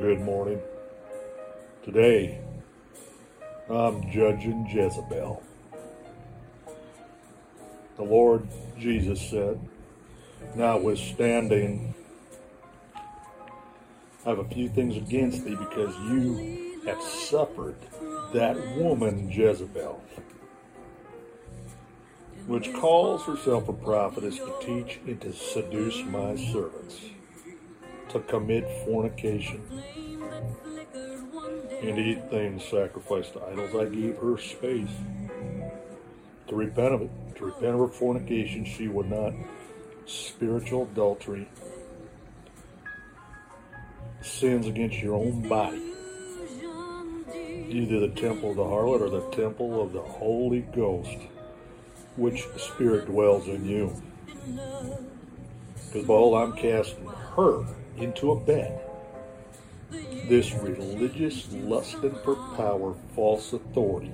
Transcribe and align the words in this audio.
Good 0.00 0.20
morning. 0.20 0.60
Today, 1.84 2.38
I'm 3.68 4.08
judging 4.12 4.64
Jezebel. 4.70 5.42
The 7.96 8.04
Lord 8.04 8.46
Jesus 8.78 9.20
said, 9.20 9.58
Notwithstanding, 10.54 11.94
I 12.94 14.28
have 14.28 14.38
a 14.38 14.44
few 14.44 14.68
things 14.68 14.96
against 14.96 15.44
thee 15.44 15.56
because 15.56 15.92
you 15.98 16.80
have 16.86 17.02
suffered 17.02 17.74
that 18.32 18.56
woman 18.76 19.28
Jezebel, 19.32 20.00
which 22.46 22.72
calls 22.72 23.24
herself 23.24 23.68
a 23.68 23.72
prophetess 23.72 24.36
to 24.36 24.54
teach 24.60 25.00
and 25.08 25.20
to 25.22 25.32
seduce 25.32 26.04
my 26.04 26.36
servants 26.36 27.00
to 28.10 28.20
commit 28.20 28.64
fornication 28.84 29.62
and 31.82 31.98
eat 31.98 32.30
things 32.30 32.64
sacrificed 32.64 33.34
to 33.34 33.44
idols. 33.44 33.74
I 33.74 33.84
gave 33.86 34.16
her 34.18 34.38
space 34.38 34.90
to 36.48 36.56
repent 36.56 36.94
of 36.94 37.02
it, 37.02 37.10
to 37.36 37.46
repent 37.46 37.74
of 37.74 37.80
her 37.80 37.88
fornication. 37.88 38.64
She 38.64 38.88
would 38.88 39.10
not. 39.10 39.32
Spiritual 40.06 40.84
adultery, 40.84 41.46
sins 44.22 44.66
against 44.66 44.98
your 44.98 45.14
own 45.14 45.46
body. 45.46 45.82
Either 47.68 48.00
the 48.00 48.08
temple 48.16 48.52
of 48.52 48.56
the 48.56 48.64
harlot 48.64 49.02
or 49.02 49.10
the 49.10 49.28
temple 49.36 49.82
of 49.82 49.92
the 49.92 50.00
Holy 50.00 50.60
Ghost, 50.60 51.18
which 52.16 52.46
spirit 52.56 53.04
dwells 53.04 53.46
in 53.48 53.66
you. 53.66 54.02
Because 54.46 56.06
behold, 56.06 56.42
I'm 56.42 56.56
casting 56.56 57.06
her 57.06 57.66
into 58.00 58.32
a 58.32 58.40
bed. 58.40 58.80
This 59.90 60.52
religious 60.52 61.50
lusting 61.52 62.14
for 62.24 62.36
power, 62.56 62.94
false 63.14 63.52
authority, 63.52 64.12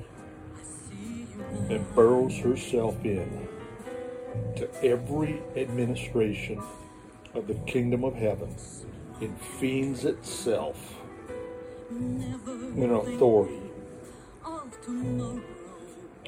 and 1.69 1.95
burrows 1.95 2.37
herself 2.39 2.97
in 3.05 3.49
to 4.57 4.85
every 4.85 5.43
administration 5.57 6.63
of 7.35 7.47
the 7.47 7.55
kingdom 7.67 8.05
of 8.05 8.15
heaven 8.15 8.55
and 9.21 9.41
fiends 9.41 10.05
itself 10.05 10.95
in 11.91 12.91
authority. 12.91 13.61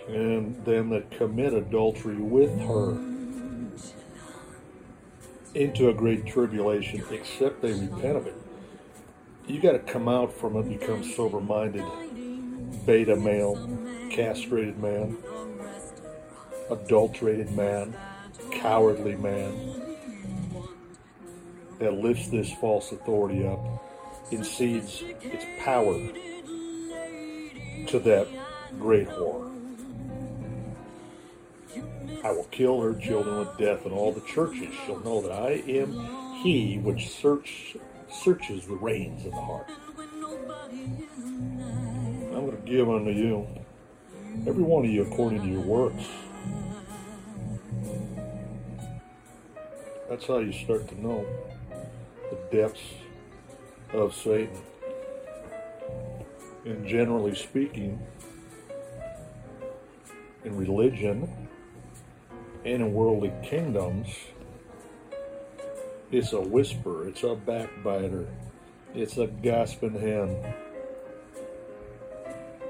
And 0.09 0.65
them 0.65 0.91
that 0.91 1.11
commit 1.11 1.53
adultery 1.53 2.17
with 2.17 2.51
her 2.61 3.16
into 5.57 5.89
a 5.89 5.95
great 5.95 6.27
tribulation, 6.27 7.03
except 7.11 7.63
they 7.63 7.73
repent 7.73 8.17
of 8.17 8.27
it. 8.27 8.35
You 9.47 9.61
got 9.61 9.73
to 9.73 9.79
come 9.79 10.09
out 10.09 10.33
from 10.33 10.57
it, 10.57 10.69
become 10.69 11.03
sober 11.03 11.41
minded, 11.41 11.85
beta 12.85 13.17
male, 13.17 13.57
castrated 14.11 14.79
man, 14.79 15.17
adulterated 16.71 17.53
man, 17.53 17.97
cowardly 18.51 19.17
man 19.17 19.83
that 21.79 21.95
lifts 21.95 22.29
this 22.29 22.53
false 22.55 22.93
authority 22.93 23.47
up 23.47 23.61
and 24.33 24.45
cedes 24.45 25.03
its 25.21 25.45
power 25.65 25.95
to 27.87 27.99
that 28.01 28.27
great 28.79 29.09
whore. 29.09 29.46
I 32.27 32.31
will 32.33 32.49
kill 32.51 32.81
her 32.81 32.93
children 32.93 33.39
with 33.39 33.57
death, 33.57 33.85
and 33.85 33.95
all 33.95 34.11
the 34.11 34.21
churches 34.23 34.75
shall 34.85 34.99
know 34.99 35.23
that 35.23 35.31
I 35.31 35.63
am 35.69 35.93
he 36.43 36.77
which 36.77 37.09
search, 37.09 37.77
searches 38.11 38.67
the 38.67 38.75
reins 38.75 39.25
of 39.27 39.31
the 39.31 39.41
heart. 39.41 39.71
I'm 42.35 42.47
going 42.47 42.51
to 42.51 42.63
give 42.69 42.91
unto 42.91 43.13
you, 43.13 43.47
every 44.45 44.65
one 44.65 44.85
of 44.85 44.91
you 44.91 45.03
according 45.03 45.43
to 45.43 45.49
your 45.49 45.61
works. 45.61 46.05
That's 50.11 50.27
how 50.27 50.39
you 50.39 50.53
start 50.53 50.89
to 50.89 51.01
know 51.01 51.25
the 52.31 52.57
depths 52.57 52.83
of 53.93 54.13
Satan. 54.17 54.59
And 56.65 56.89
generally 56.89 57.37
speaking, 57.37 58.05
in 60.45 60.57
religion 60.57 61.46
in 62.67 62.93
worldly 62.93 63.33
kingdoms, 63.45 64.09
it's 66.11 66.33
a 66.33 66.41
whisper, 66.41 67.07
it's 67.07 67.23
a 67.23 67.37
backbiter, 67.37 68.27
it's 68.93 69.19
a 69.19 69.29
gasping 69.29 69.95
hen. 69.95 70.37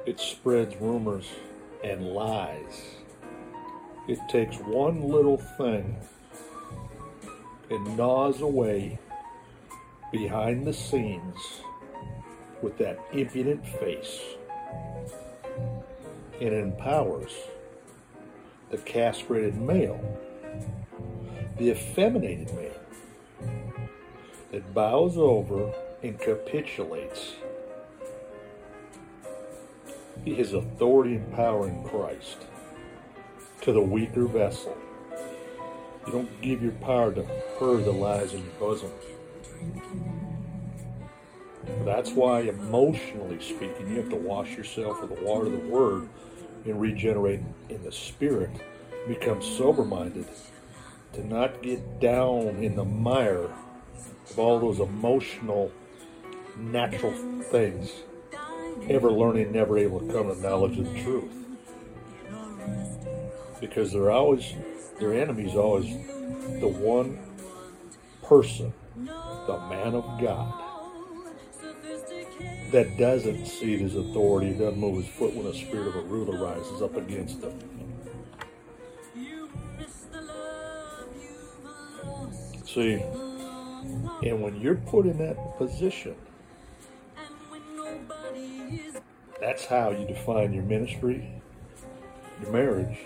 It 0.04 0.20
spreads 0.20 0.76
rumors 0.76 1.26
and 1.82 2.08
lies. 2.08 2.96
It 4.06 4.18
takes 4.28 4.56
one 4.58 5.08
little 5.08 5.38
thing 5.38 5.96
and 7.70 7.96
gnaws 7.96 8.42
away 8.42 8.98
behind 10.12 10.66
the 10.66 10.74
scenes 10.74 11.38
with 12.60 12.76
that 12.78 12.98
impudent 13.12 13.66
face 13.66 14.20
and 16.38 16.52
empowers 16.52 17.32
the 18.70 18.78
castrated 18.78 19.56
male, 19.56 20.00
the 21.58 21.70
effeminated 21.70 22.52
male, 22.54 22.80
that 24.50 24.74
bows 24.74 25.16
over 25.16 25.72
and 26.02 26.18
capitulates 26.18 27.34
his 30.24 30.52
authority 30.52 31.16
and 31.16 31.32
power 31.34 31.68
in 31.68 31.84
Christ 31.84 32.38
to 33.60 33.72
the 33.72 33.80
weaker 33.80 34.24
vessel. 34.26 34.76
You 36.06 36.12
don't 36.12 36.40
give 36.42 36.62
your 36.62 36.72
power 36.72 37.12
to 37.12 37.24
her 37.60 37.76
that 37.76 37.92
lies 37.92 38.32
in 38.32 38.40
your 38.40 38.52
bosom. 38.58 38.90
That's 41.84 42.10
why, 42.12 42.40
emotionally 42.40 43.40
speaking, 43.40 43.88
you 43.88 43.96
have 43.96 44.10
to 44.10 44.16
wash 44.16 44.56
yourself 44.56 45.00
with 45.00 45.16
the 45.16 45.24
water 45.24 45.46
of 45.46 45.52
the 45.52 45.68
Word 45.68 46.08
and 46.66 46.80
regenerate 46.80 47.40
in 47.68 47.82
the 47.82 47.92
Spirit. 47.92 48.50
Become 49.08 49.42
sober 49.42 49.84
minded. 49.84 50.26
To 51.12 51.26
not 51.26 51.62
get 51.62 52.00
down 52.00 52.62
in 52.62 52.76
the 52.76 52.84
mire 52.84 53.48
of 54.30 54.38
all 54.38 54.58
those 54.58 54.80
emotional, 54.80 55.70
natural 56.56 57.12
things. 57.50 57.90
Ever 58.88 59.10
learning, 59.10 59.52
never 59.52 59.78
able 59.78 60.00
to 60.00 60.12
come 60.12 60.28
to 60.28 60.40
knowledge 60.40 60.78
of 60.78 60.92
the 60.92 61.02
truth. 61.02 61.32
Because 63.60 63.92
they're 63.92 64.10
always, 64.10 64.52
their 65.00 65.14
enemy's 65.14 65.54
always 65.54 65.86
the 66.60 66.68
one 66.68 67.18
person, 68.22 68.72
the 68.96 69.66
man 69.70 69.94
of 69.94 70.20
God, 70.20 70.65
that 72.72 72.96
doesn't 72.98 73.46
cede 73.46 73.80
his 73.80 73.94
authority, 73.94 74.52
doesn't 74.52 74.78
move 74.78 75.04
his 75.04 75.14
foot 75.14 75.34
when 75.34 75.44
the 75.46 75.54
spirit 75.54 75.88
of 75.88 75.96
a 75.96 76.02
ruler 76.02 76.38
rises 76.38 76.82
up 76.82 76.96
against 76.96 77.42
him. 77.42 77.58
See, 82.66 83.02
and 84.22 84.42
when 84.42 84.60
you're 84.60 84.74
put 84.74 85.06
in 85.06 85.18
that 85.18 85.56
position, 85.56 86.14
that's 89.40 89.64
how 89.64 89.90
you 89.90 90.06
define 90.06 90.52
your 90.52 90.64
ministry, 90.64 91.30
your 92.42 92.52
marriage, 92.52 92.98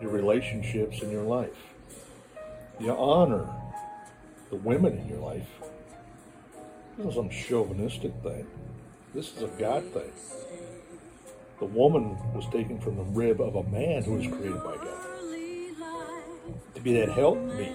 your 0.00 0.10
relationships, 0.10 1.02
and 1.02 1.10
your 1.10 1.24
life. 1.24 1.56
You 2.78 2.92
honor 2.92 3.48
the 4.50 4.56
women 4.56 4.98
in 4.98 5.08
your 5.08 5.18
life. 5.18 5.48
This 6.96 7.08
is 7.08 7.14
some 7.14 7.30
chauvinistic 7.30 8.12
thing. 8.22 8.46
This 9.14 9.34
is 9.36 9.42
a 9.42 9.48
God 9.58 9.84
thing. 9.92 10.12
The 11.58 11.64
woman 11.64 12.16
was 12.34 12.46
taken 12.52 12.78
from 12.78 12.96
the 12.96 13.04
rib 13.04 13.40
of 13.40 13.56
a 13.56 13.62
man 13.64 14.02
who 14.02 14.14
was 14.14 14.26
created 14.26 14.62
by 14.62 14.76
God 14.76 15.08
to 16.74 16.80
be 16.80 16.92
that 16.92 17.08
helpmeet, 17.08 17.72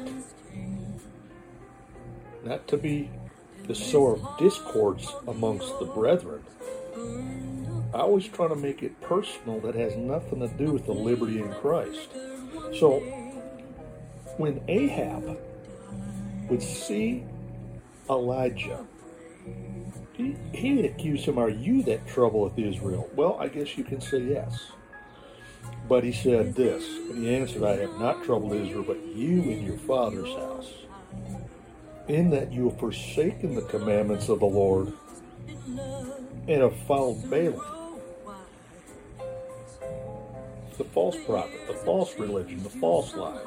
not 2.46 2.68
to 2.68 2.78
be 2.78 3.10
the 3.68 3.76
sower 3.76 4.14
of 4.14 4.38
discords 4.38 5.12
amongst 5.28 5.78
the 5.80 5.86
brethren. 5.86 6.44
I 7.94 8.00
always 8.00 8.28
try 8.28 8.48
to 8.48 8.56
make 8.56 8.84
it 8.84 9.00
personal 9.02 9.60
that 9.62 9.76
has 9.76 9.96
nothing 9.96 10.40
to 10.40 10.48
do 10.48 10.72
with 10.72 10.86
the 10.86 10.94
liberty 10.94 11.40
in 11.40 11.52
Christ. 11.56 12.10
So 12.80 13.00
when 14.38 14.64
Ahab 14.68 15.38
would 16.50 16.64
see 16.64 17.24
Elijah, 18.10 18.86
he, 20.14 20.36
he 20.54 20.74
would 20.76 20.86
accuse 20.86 21.26
him, 21.26 21.38
Are 21.38 21.50
you 21.50 21.84
that 21.84 22.08
troubleth 22.08 22.58
Israel? 22.58 23.10
Well, 23.16 23.38
I 23.40 23.48
guess 23.48 23.78
you 23.78 23.84
can 23.84 24.00
say 24.00 24.20
yes. 24.20 24.72
But 25.90 26.04
he 26.04 26.12
said 26.12 26.56
this, 26.56 26.86
and 27.10 27.24
he 27.24 27.36
answered, 27.36 27.64
I 27.64 27.78
have 27.78 28.00
not 28.00 28.24
troubled 28.24 28.54
Israel, 28.54 28.84
but 28.84 29.04
you 29.06 29.42
and 29.42 29.66
your 29.66 29.78
father's 29.78 30.34
house. 30.36 30.72
In 32.08 32.30
that 32.30 32.52
you 32.52 32.70
have 32.70 32.80
forsaken 32.80 33.56
the 33.56 33.62
commandments 33.64 34.30
of 34.30 34.40
the 34.40 34.46
Lord 34.46 34.94
and 36.48 36.62
have 36.62 36.76
followed 36.86 37.30
Balaam, 37.30 38.00
the 40.78 40.84
false 40.86 41.18
prophet, 41.26 41.62
the 41.68 41.74
false 41.74 42.18
religion, 42.18 42.62
the 42.64 42.70
false 42.70 43.16
lies, 43.16 43.46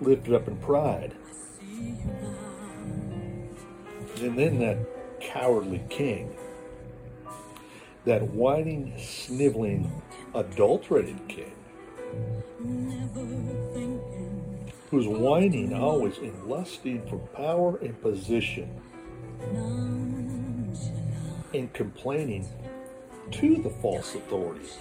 lifted 0.00 0.34
up 0.34 0.48
in 0.48 0.56
pride. 0.58 1.14
And 4.20 4.36
then 4.36 4.58
that 4.58 4.97
cowardly 5.28 5.82
king, 5.90 6.34
that 8.04 8.22
whining, 8.30 8.94
sniveling, 8.98 10.02
adulterated 10.34 11.20
king, 11.28 11.52
who's 14.90 15.06
whining 15.06 15.74
always 15.74 16.16
and 16.18 16.44
lusting 16.44 17.06
for 17.08 17.18
power 17.36 17.76
and 17.78 18.00
position, 18.00 18.70
and 21.52 21.72
complaining 21.74 22.48
to 23.30 23.56
the 23.62 23.70
false 23.82 24.14
authorities. 24.14 24.78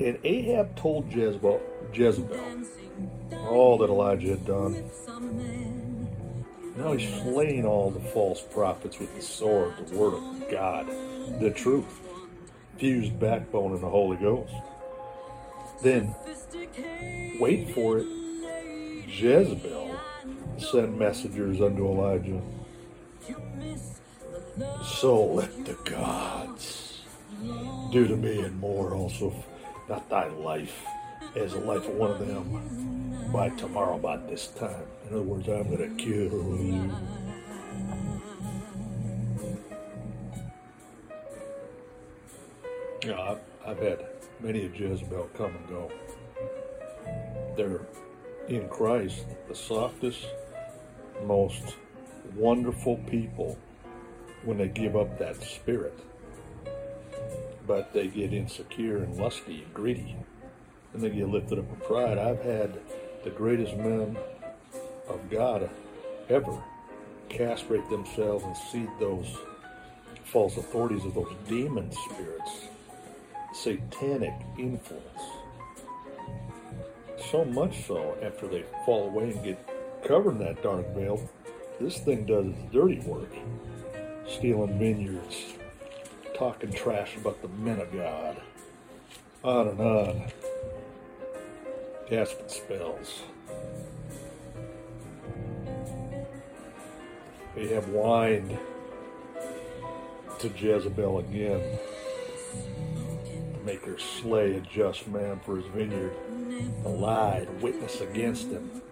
And 0.00 0.18
Ahab 0.24 0.74
told 0.76 1.12
Jezebel, 1.12 1.60
Jezebel 1.92 2.40
all 3.48 3.76
that 3.78 3.90
Elijah 3.90 4.30
had 4.30 4.46
done. 4.46 4.90
Now 6.76 6.92
he's 6.92 7.22
slaying 7.22 7.64
all 7.64 7.90
the 7.90 8.00
false 8.00 8.42
prophets 8.42 8.98
with 8.98 9.14
the 9.14 9.22
sword, 9.22 9.74
the 9.86 9.96
word 9.96 10.14
of 10.14 10.50
God, 10.50 10.88
the 11.40 11.50
truth, 11.50 12.00
fused 12.78 13.18
backbone 13.20 13.74
in 13.74 13.80
the 13.80 13.88
Holy 13.88 14.16
Ghost. 14.16 14.52
Then, 15.82 16.14
wait 17.38 17.72
for 17.74 17.98
it, 17.98 18.06
Jezebel 19.06 19.96
sent 20.58 20.98
messengers 20.98 21.60
unto 21.60 21.86
Elijah. 21.86 22.40
So 24.84 25.24
let 25.24 25.64
the 25.64 25.74
gods 25.84 27.02
do 27.92 28.08
to 28.08 28.16
me 28.16 28.40
and 28.40 28.58
more 28.58 28.94
also, 28.94 29.32
not 29.88 30.08
thy 30.08 30.26
life 30.26 30.84
as 31.36 31.52
the 31.52 31.60
life 31.60 31.86
of 31.86 31.94
one 31.94 32.10
of 32.10 32.26
them 32.26 33.03
by 33.34 33.48
tomorrow 33.48 33.96
about 33.96 34.28
this 34.28 34.46
time. 34.46 34.86
In 35.08 35.16
other 35.16 35.22
words, 35.22 35.48
I'm 35.48 35.64
going 35.64 35.96
to 35.96 36.04
kill 36.04 36.56
you. 36.56 36.92
Yeah, 43.04 43.20
I've, 43.20 43.38
I've 43.66 43.78
had 43.80 44.06
many 44.38 44.64
of 44.64 44.76
Jezebel 44.78 45.30
come 45.36 45.52
and 45.56 45.68
go. 45.68 45.90
They're 47.56 47.80
in 48.46 48.68
Christ 48.68 49.24
the 49.48 49.54
softest, 49.56 50.26
most 51.26 51.74
wonderful 52.36 52.98
people 53.10 53.58
when 54.44 54.58
they 54.58 54.68
give 54.68 54.94
up 54.94 55.18
that 55.18 55.42
spirit. 55.42 55.98
But 57.66 57.92
they 57.92 58.06
get 58.06 58.32
insecure 58.32 58.98
and 58.98 59.16
lusty 59.16 59.64
and 59.64 59.74
greedy. 59.74 60.14
And 60.92 61.02
they 61.02 61.10
get 61.10 61.28
lifted 61.28 61.58
up 61.58 61.68
in 61.68 61.80
pride. 61.80 62.16
I've 62.16 62.40
had 62.40 62.78
the 63.24 63.30
greatest 63.30 63.74
men 63.76 64.16
of 65.08 65.30
God 65.30 65.70
ever 66.28 66.62
castrate 67.30 67.88
themselves 67.88 68.44
and 68.44 68.56
cede 68.56 68.90
those 69.00 69.26
false 70.24 70.58
authorities 70.58 71.04
of 71.06 71.14
those 71.14 71.32
demon 71.48 71.90
spirits, 71.90 72.68
satanic 73.54 74.34
influence. 74.58 75.22
So 77.30 77.46
much 77.46 77.86
so, 77.86 78.16
after 78.22 78.46
they 78.46 78.64
fall 78.84 79.06
away 79.06 79.30
and 79.30 79.42
get 79.42 79.58
covered 80.06 80.32
in 80.32 80.38
that 80.40 80.62
dark 80.62 80.86
veil, 80.94 81.28
this 81.80 81.98
thing 81.98 82.26
does 82.26 82.46
its 82.46 82.72
dirty 82.72 83.00
work 83.00 83.32
stealing 84.28 84.78
vineyards, 84.78 85.54
talking 86.36 86.72
trash 86.72 87.16
about 87.16 87.40
the 87.42 87.48
men 87.48 87.80
of 87.80 87.92
God, 87.92 88.40
on 89.42 89.68
and 89.68 89.80
on, 89.80 90.32
casting 92.08 92.48
spells. 92.48 93.22
They 97.54 97.68
have 97.68 97.84
whined 97.88 98.58
to 100.38 100.48
Jezebel 100.48 101.20
again 101.20 101.78
to 103.54 103.60
make 103.64 103.84
her 103.84 103.98
slay 103.98 104.56
a 104.56 104.60
just 104.60 105.06
man 105.08 105.40
for 105.44 105.56
his 105.56 105.66
vineyard, 105.66 106.14
A 106.84 106.88
lied, 106.88 107.48
witness 107.62 108.00
against 108.00 108.48
him 108.48 108.82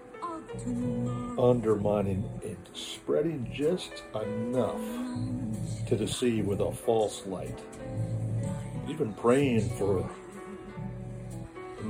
undermining 1.38 2.28
and 2.44 2.68
spreading 2.74 3.50
just 3.52 4.02
enough 4.14 4.80
to 5.88 5.96
deceive 5.96 6.46
with 6.46 6.60
a 6.60 6.70
false 6.70 7.26
light. 7.26 7.58
Even 8.88 9.14
praying 9.14 9.68
for 9.78 10.08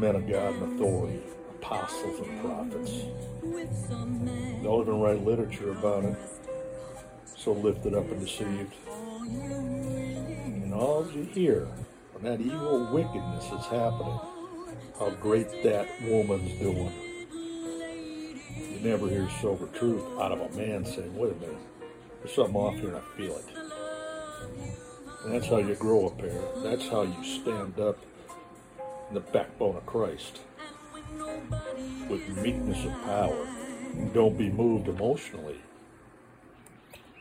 men 0.02 0.16
of 0.16 0.28
God 0.28 0.54
and 0.54 0.74
authority, 0.74 1.20
apostles 1.60 2.26
and 2.26 2.40
prophets. 2.40 2.90
They'll 4.60 4.80
even 4.82 5.00
write 5.00 5.24
literature 5.24 5.70
about 5.70 6.04
it. 6.04 6.16
So 7.36 7.52
lifted 7.52 7.94
up 7.94 8.10
and 8.10 8.20
deceived. 8.20 8.74
And 9.20 10.74
all 10.74 11.08
you 11.12 11.22
hear 11.22 11.68
when 12.12 12.24
that 12.24 12.40
evil 12.40 12.92
wickedness 12.92 13.44
is 13.44 13.66
happening, 13.66 14.18
how 14.98 15.10
great 15.20 15.62
that 15.62 15.86
woman's 16.08 16.58
doing 16.58 16.92
You 17.32 18.80
never 18.82 19.08
hear 19.08 19.28
sober 19.40 19.68
truth 19.68 20.02
out 20.18 20.32
of 20.32 20.40
a 20.40 20.56
man 20.56 20.84
saying, 20.84 21.16
wait 21.16 21.30
a 21.30 21.36
minute, 21.36 21.56
there's 22.18 22.34
something 22.34 22.56
off 22.56 22.74
here 22.74 22.88
and 22.88 22.96
I 22.96 23.16
feel 23.16 23.36
it. 23.36 23.44
And 25.24 25.32
that's 25.32 25.46
how 25.46 25.58
you 25.58 25.76
grow 25.76 26.08
a 26.08 26.10
pair. 26.10 26.42
That's 26.64 26.88
how 26.88 27.02
you 27.02 27.24
stand 27.24 27.78
up 27.78 27.98
the 29.14 29.20
backbone 29.20 29.76
of 29.76 29.86
Christ 29.86 30.40
with 32.08 32.28
meekness 32.38 32.84
of 32.84 32.92
power. 33.04 33.46
And 33.92 34.12
don't 34.14 34.38
be 34.38 34.48
moved 34.48 34.88
emotionally. 34.88 35.60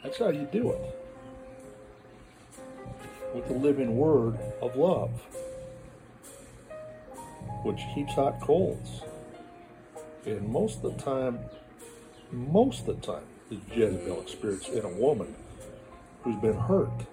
That's 0.03 0.17
how 0.17 0.29
you 0.29 0.47
do 0.51 0.71
it. 0.71 0.97
With 3.35 3.47
the 3.47 3.53
living 3.53 3.97
word 3.97 4.39
of 4.61 4.75
love, 4.75 5.11
which 7.63 7.81
keeps 7.93 8.13
hot 8.13 8.39
coals. 8.41 9.01
And 10.25 10.47
most 10.49 10.83
of 10.83 10.95
the 10.95 11.03
time, 11.03 11.39
most 12.31 12.87
of 12.87 13.01
the 13.01 13.07
time, 13.13 13.23
is 13.49 13.59
Jezebel 13.75 14.21
experience 14.21 14.69
in 14.69 14.85
a 14.85 14.89
woman 14.89 15.35
who's 16.23 16.37
been 16.37 16.57
hurt, 16.57 17.05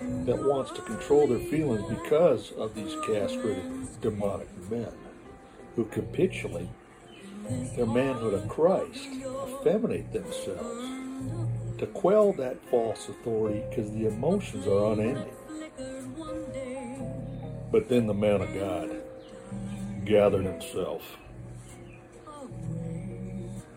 that 0.00 0.38
wants 0.38 0.72
to 0.72 0.82
control 0.82 1.26
their 1.26 1.38
feelings 1.38 1.88
because 1.88 2.52
of 2.52 2.74
these 2.74 2.94
castrated 3.06 4.00
demonic 4.00 4.48
men 4.70 4.92
who 5.74 5.84
capitulate 5.86 6.68
their 7.76 7.86
manhood 7.86 8.34
of 8.34 8.48
Christ, 8.48 9.06
effeminate 9.60 10.12
themselves 10.12 11.78
to 11.78 11.86
quell 11.92 12.32
that 12.34 12.56
false 12.70 13.08
authority 13.08 13.62
because 13.68 13.90
the 13.92 14.06
emotions 14.06 14.66
are 14.66 14.92
unending. 14.92 15.32
But 17.70 17.88
then 17.88 18.06
the 18.06 18.14
man 18.14 18.40
of 18.40 18.54
God 18.54 18.90
gathered 20.04 20.44
himself 20.44 21.02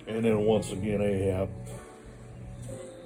and 0.09 0.25
then 0.25 0.39
once 0.39 0.71
again, 0.71 1.01
Ahab, 1.03 1.49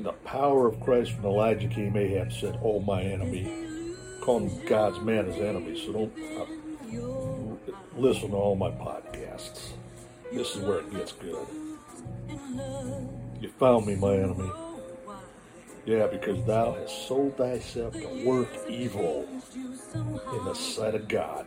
the 0.04 0.14
power 0.14 0.68
of 0.68 0.80
Christ 0.82 1.12
from 1.12 1.26
Elijah 1.26 1.68
came. 1.68 1.96
Ahab 1.96 2.32
said, 2.34 2.60
Oh, 2.62 2.80
my 2.80 3.02
enemy. 3.02 3.52
Calling 4.22 4.62
God's 4.66 5.00
man 5.00 5.26
his 5.26 5.38
enemy. 5.38 5.80
So 5.80 5.94
don't 5.94 6.14
uh, 6.38 6.46
listen 7.98 8.32
to 8.32 8.36
all 8.36 8.56
my 8.56 8.72
podcasts. 8.72 9.72
This 10.32 10.56
is 10.56 10.64
where 10.64 10.80
it 10.80 10.92
gets 10.92 11.12
good. 11.14 11.46
You 13.40 13.50
found 13.60 13.86
me, 13.86 13.96
my 13.96 14.16
enemy. 14.16 14.52
Yeah, 15.86 16.08
because 16.08 16.44
thou 16.46 16.74
hast 16.74 17.08
sold 17.08 17.38
thyself 17.38 17.94
to 17.94 18.26
work 18.26 18.50
evil 18.70 19.28
in 19.94 20.46
the 20.46 20.54
sight 20.54 20.96
of 20.96 21.08
God. 21.08 21.46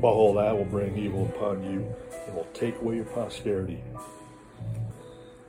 Behold, 0.00 0.38
I 0.38 0.52
will 0.52 0.64
bring 0.64 0.96
evil 0.98 1.26
upon 1.26 1.62
you 1.64 1.94
and 2.26 2.36
will 2.36 2.48
take 2.52 2.76
away 2.80 2.96
your 2.96 3.04
posterity. 3.06 3.82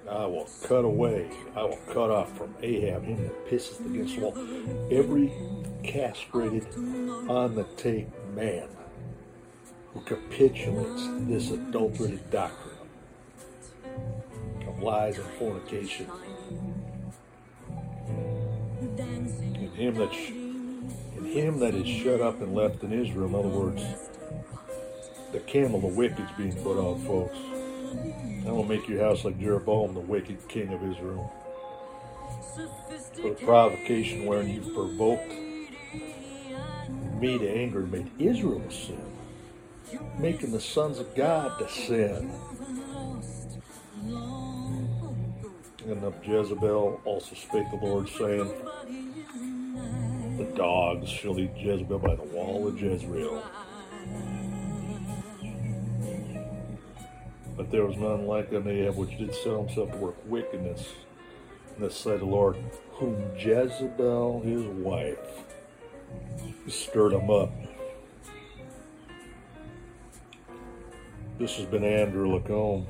I 0.10 0.26
will 0.26 0.48
cut 0.64 0.86
away, 0.86 1.30
I 1.56 1.64
will 1.64 1.80
cut 1.88 2.12
off 2.12 2.38
from 2.38 2.56
Ahab, 2.62 3.04
him 3.04 3.24
that 3.24 3.50
pisses 3.50 3.86
against 3.86 4.16
the 4.16 4.22
wall, 4.22 4.38
every 4.90 5.34
castrated, 5.84 6.66
on 7.30 7.56
the 7.56 7.66
take 7.76 8.08
man 8.34 8.70
who 9.94 10.02
capitulates 10.02 11.08
this 11.28 11.52
adulterated 11.52 12.30
doctrine 12.32 12.78
of 14.68 14.82
lies 14.82 15.18
and 15.18 15.28
fornication. 15.38 16.10
And 18.80 19.74
him 19.76 19.96
that, 19.96 20.14
sh- 20.14 20.30
and 21.18 21.28
him 21.28 21.60
that 21.60 21.74
is 21.76 21.88
shut 21.88 22.22
up 22.22 22.40
and 22.42 22.56
left 22.56 22.82
in 22.84 22.94
Israel, 22.94 23.28
in 23.28 23.36
other 23.36 23.50
words, 23.50 23.84
the 25.34 25.40
camel 25.42 25.82
the 25.82 25.88
wicked's 25.88 26.32
being 26.38 26.56
put 26.64 26.80
out, 26.80 27.00
folks. 27.06 27.38
I 28.48 28.52
will 28.52 28.66
make 28.66 28.88
your 28.88 29.04
house 29.04 29.26
like 29.26 29.40
Jeroboam, 29.40 29.94
the 29.94 30.02
wicked 30.02 30.48
king 30.50 30.74
of 30.74 30.84
Israel. 30.84 31.32
for 33.16 33.30
the 33.30 33.36
provocation 33.46 34.26
wherein 34.26 34.50
you 34.50 34.62
provoked 34.74 35.32
me 37.22 37.38
to 37.40 37.50
anger 37.50 37.80
and 37.80 37.92
made 37.92 38.12
Israel 38.20 38.64
sin, 38.70 39.02
making 40.20 40.52
the 40.52 40.62
sons 40.62 41.00
of 41.00 41.16
God 41.16 41.60
to 41.60 41.70
sin. 41.70 42.32
And 45.88 46.04
of 46.04 46.16
Jezebel 46.26 47.02
also 47.06 47.36
spake 47.36 47.70
the 47.72 47.80
Lord, 47.82 48.10
saying, 48.10 48.52
The 50.38 50.46
dogs 50.56 51.10
shall 51.10 51.40
eat 51.40 51.52
Jezebel 51.58 52.00
by 52.00 52.16
the 52.16 52.24
wall 52.24 52.68
of 52.68 52.82
Jezreel. 52.82 53.44
But 57.58 57.72
there 57.72 57.86
was 57.86 57.98
none 57.98 58.28
like 58.28 58.54
unto 58.54 58.70
Ahab, 58.70 58.96
which 58.96 59.18
did 59.18 59.34
sell 59.34 59.66
himself 59.66 59.92
to 59.92 59.98
work 59.98 60.16
wickedness 60.28 60.94
the 61.80 61.92
sight 61.92 62.16
of 62.16 62.20
the 62.22 62.26
Lord, 62.26 62.56
whom 62.94 63.36
Jezebel, 63.38 64.42
his 64.42 64.64
wife, 64.64 65.18
stirred 66.68 67.14
him 67.14 67.30
up. 67.30 67.52
This 71.38 71.56
has 71.58 71.66
been 71.66 71.84
Andre 71.84 72.28
LaCombe. 72.30 72.86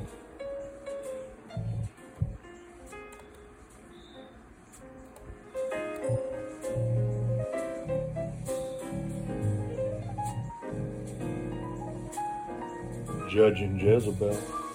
Judging 13.37 13.77
Jezebel. 13.77 14.66